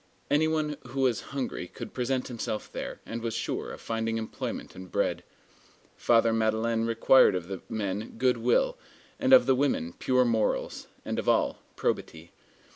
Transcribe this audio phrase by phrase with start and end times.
[0.31, 4.73] Any one who was hungry could present himself there, and was sure of finding employment
[4.75, 5.23] and bread.
[5.95, 8.79] Father Madeleine required of the men good will,
[9.19, 12.31] of the women pure morals, and of all, probity.